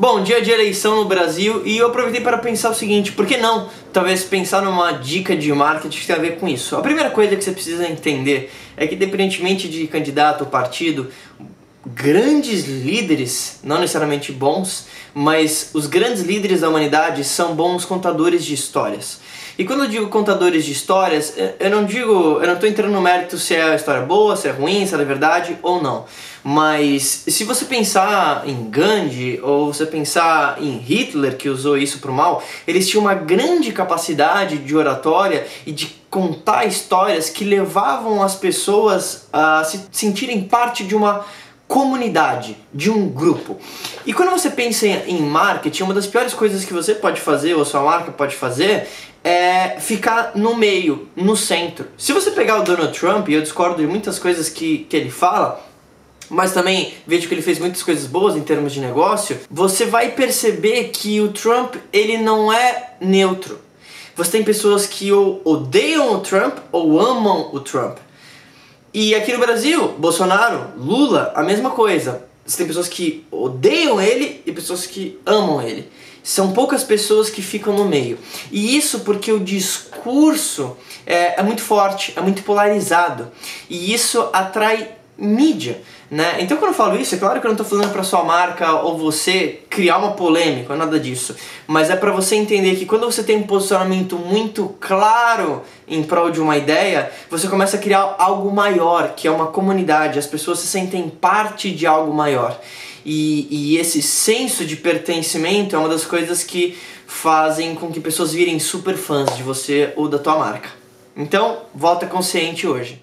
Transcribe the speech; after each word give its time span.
Bom, 0.00 0.22
dia 0.22 0.40
de 0.40 0.50
eleição 0.50 0.96
no 0.96 1.04
Brasil 1.04 1.60
e 1.66 1.76
eu 1.76 1.88
aproveitei 1.88 2.22
para 2.22 2.38
pensar 2.38 2.70
o 2.70 2.74
seguinte, 2.74 3.12
por 3.12 3.26
que 3.26 3.36
não 3.36 3.68
talvez 3.92 4.24
pensar 4.24 4.62
numa 4.62 4.92
dica 4.92 5.36
de 5.36 5.52
marketing 5.52 5.98
que 5.98 6.06
tem 6.06 6.16
a 6.16 6.18
ver 6.18 6.38
com 6.38 6.48
isso? 6.48 6.74
A 6.74 6.80
primeira 6.80 7.10
coisa 7.10 7.36
que 7.36 7.44
você 7.44 7.52
precisa 7.52 7.86
entender 7.86 8.50
é 8.78 8.86
que 8.86 8.94
independentemente 8.94 9.68
de 9.68 9.86
candidato 9.86 10.44
ou 10.44 10.46
partido, 10.46 11.10
grandes 11.86 12.66
líderes, 12.66 13.58
não 13.62 13.80
necessariamente 13.80 14.32
bons, 14.32 14.86
mas 15.14 15.70
os 15.72 15.86
grandes 15.86 16.22
líderes 16.22 16.60
da 16.60 16.68
humanidade 16.68 17.24
são 17.24 17.54
bons 17.54 17.84
contadores 17.84 18.44
de 18.44 18.54
histórias. 18.54 19.20
E 19.58 19.64
quando 19.64 19.84
eu 19.84 19.90
digo 19.90 20.08
contadores 20.08 20.64
de 20.64 20.72
histórias, 20.72 21.34
eu 21.58 21.70
não 21.70 21.84
digo, 21.84 22.38
eu 22.40 22.46
não 22.46 22.54
estou 22.54 22.68
entrando 22.68 22.92
no 22.92 23.00
mérito 23.02 23.36
se 23.36 23.54
é 23.54 23.62
a 23.62 23.74
história 23.74 24.02
boa, 24.02 24.34
se 24.34 24.48
é 24.48 24.50
ruim, 24.50 24.86
se 24.86 24.94
é 24.94 25.04
verdade 25.04 25.58
ou 25.62 25.82
não. 25.82 26.06
Mas 26.42 27.24
se 27.28 27.44
você 27.44 27.66
pensar 27.66 28.48
em 28.48 28.70
Gandhi 28.70 29.38
ou 29.42 29.72
você 29.72 29.84
pensar 29.84 30.56
em 30.62 30.78
Hitler 30.78 31.36
que 31.36 31.48
usou 31.48 31.76
isso 31.76 31.98
para 31.98 32.10
o 32.10 32.14
mal, 32.14 32.42
eles 32.66 32.88
tinham 32.88 33.02
uma 33.02 33.14
grande 33.14 33.70
capacidade 33.72 34.56
de 34.56 34.74
oratória 34.74 35.46
e 35.66 35.72
de 35.72 36.00
contar 36.08 36.64
histórias 36.64 37.28
que 37.28 37.44
levavam 37.44 38.22
as 38.22 38.34
pessoas 38.34 39.28
a 39.30 39.62
se 39.64 39.80
sentirem 39.92 40.42
parte 40.42 40.84
de 40.84 40.96
uma 40.96 41.24
comunidade, 41.70 42.56
de 42.74 42.90
um 42.90 43.08
grupo. 43.08 43.56
E 44.04 44.12
quando 44.12 44.30
você 44.30 44.50
pensa 44.50 44.88
em 44.88 45.22
marketing, 45.22 45.84
uma 45.84 45.94
das 45.94 46.04
piores 46.04 46.34
coisas 46.34 46.64
que 46.64 46.72
você 46.72 46.96
pode 46.96 47.20
fazer 47.20 47.54
ou 47.54 47.64
sua 47.64 47.80
marca 47.80 48.10
pode 48.10 48.34
fazer 48.34 48.88
é 49.22 49.78
ficar 49.78 50.32
no 50.34 50.56
meio, 50.56 51.08
no 51.14 51.36
centro. 51.36 51.86
Se 51.96 52.12
você 52.12 52.32
pegar 52.32 52.58
o 52.58 52.64
Donald 52.64 52.98
Trump, 52.98 53.28
e 53.28 53.34
eu 53.34 53.40
discordo 53.40 53.76
de 53.76 53.86
muitas 53.86 54.18
coisas 54.18 54.48
que, 54.48 54.78
que 54.90 54.96
ele 54.96 55.12
fala, 55.12 55.64
mas 56.28 56.52
também 56.52 56.92
vejo 57.06 57.28
que 57.28 57.34
ele 57.34 57.42
fez 57.42 57.60
muitas 57.60 57.84
coisas 57.84 58.04
boas 58.04 58.34
em 58.34 58.42
termos 58.42 58.72
de 58.72 58.80
negócio, 58.80 59.38
você 59.48 59.86
vai 59.86 60.10
perceber 60.10 60.88
que 60.88 61.20
o 61.20 61.28
Trump 61.28 61.76
ele 61.92 62.18
não 62.18 62.52
é 62.52 62.94
neutro. 63.00 63.60
Você 64.16 64.32
tem 64.32 64.42
pessoas 64.42 64.86
que 64.86 65.12
ou 65.12 65.40
odeiam 65.44 66.14
o 66.14 66.18
Trump 66.18 66.58
ou 66.72 67.00
amam 67.00 67.50
o 67.52 67.60
Trump. 67.60 67.98
E 68.92 69.14
aqui 69.14 69.32
no 69.32 69.38
Brasil, 69.38 69.94
Bolsonaro, 69.98 70.72
Lula, 70.76 71.32
a 71.36 71.44
mesma 71.44 71.70
coisa. 71.70 72.24
Você 72.44 72.56
tem 72.56 72.66
pessoas 72.66 72.88
que 72.88 73.24
odeiam 73.30 74.00
ele 74.00 74.42
e 74.44 74.50
pessoas 74.50 74.84
que 74.84 75.16
amam 75.24 75.62
ele. 75.62 75.88
São 76.24 76.52
poucas 76.52 76.82
pessoas 76.82 77.30
que 77.30 77.40
ficam 77.40 77.72
no 77.72 77.84
meio. 77.84 78.18
E 78.50 78.76
isso 78.76 79.00
porque 79.00 79.30
o 79.30 79.38
discurso 79.38 80.76
é, 81.06 81.38
é 81.38 81.42
muito 81.42 81.62
forte, 81.62 82.12
é 82.16 82.20
muito 82.20 82.42
polarizado. 82.42 83.30
E 83.68 83.94
isso 83.94 84.28
atrai 84.32 84.96
mídia. 85.16 85.80
Né? 86.10 86.38
Então 86.40 86.56
quando 86.56 86.72
eu 86.72 86.76
falo 86.76 87.00
isso, 87.00 87.14
é 87.14 87.18
claro 87.18 87.40
que 87.40 87.46
eu 87.46 87.50
não 87.50 87.56
estou 87.56 87.66
falando 87.66 87.92
para 87.92 88.02
sua 88.02 88.24
marca 88.24 88.72
ou 88.80 88.98
você 88.98 89.60
criar 89.70 89.98
uma 89.98 90.12
polêmica, 90.12 90.74
nada 90.74 90.98
disso. 90.98 91.36
Mas 91.66 91.90
é 91.90 91.96
para 91.96 92.10
você 92.10 92.34
entender 92.34 92.76
que 92.76 92.86
quando 92.86 93.06
você 93.06 93.22
tem 93.22 93.36
um 93.36 93.44
posicionamento 93.44 94.16
muito 94.16 94.74
claro 94.80 95.62
em 95.86 96.02
prol 96.02 96.30
de 96.30 96.40
uma 96.40 96.56
ideia, 96.56 97.10
você 97.30 97.46
começa 97.46 97.76
a 97.76 97.80
criar 97.80 98.16
algo 98.18 98.50
maior, 98.50 99.14
que 99.14 99.28
é 99.28 99.30
uma 99.30 99.46
comunidade. 99.46 100.18
As 100.18 100.26
pessoas 100.26 100.58
se 100.58 100.66
sentem 100.66 101.08
parte 101.08 101.70
de 101.70 101.86
algo 101.86 102.12
maior. 102.12 102.58
E, 103.04 103.46
e 103.50 103.78
esse 103.78 104.02
senso 104.02 104.64
de 104.64 104.76
pertencimento 104.76 105.74
é 105.74 105.78
uma 105.78 105.88
das 105.88 106.04
coisas 106.04 106.42
que 106.42 106.76
fazem 107.06 107.74
com 107.74 107.90
que 107.90 108.00
pessoas 108.00 108.32
virem 108.32 108.58
super 108.58 108.96
fãs 108.96 109.36
de 109.36 109.42
você 109.42 109.92
ou 109.96 110.08
da 110.08 110.18
tua 110.18 110.36
marca. 110.36 110.70
Então, 111.16 111.62
volta 111.74 112.06
consciente 112.06 112.66
hoje. 112.66 113.02